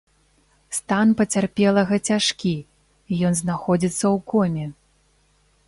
[0.77, 2.55] Стан пацярпелага цяжкі,
[3.29, 4.65] ён знаходзіцца ў коме.